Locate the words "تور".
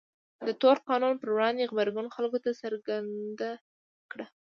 0.61-0.77